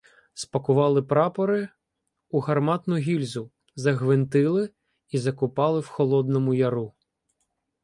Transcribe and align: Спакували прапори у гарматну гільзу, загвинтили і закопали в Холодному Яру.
Спакували 0.33 1.01
прапори 1.01 1.69
у 2.29 2.39
гарматну 2.39 2.95
гільзу, 2.97 3.51
загвинтили 3.75 4.69
і 5.09 5.17
закопали 5.17 5.79
в 5.79 5.85
Холодному 5.87 6.53
Яру. 6.53 6.93